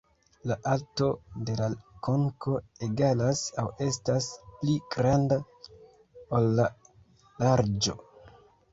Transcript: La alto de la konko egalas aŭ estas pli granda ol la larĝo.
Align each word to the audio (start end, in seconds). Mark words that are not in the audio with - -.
La 0.51 0.55
alto 0.69 1.09
de 1.49 1.57
la 1.59 1.67
konko 2.07 2.55
egalas 2.89 3.45
aŭ 3.65 3.67
estas 3.91 4.33
pli 4.57 4.81
granda 4.97 5.41
ol 6.41 6.53
la 6.61 6.71
larĝo. 7.49 8.01